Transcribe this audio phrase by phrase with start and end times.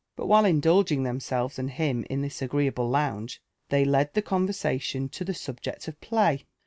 [0.15, 5.23] But while indulging themselves and him in this agreeable lounge, they led the conversation to
[5.23, 6.43] the subject of play.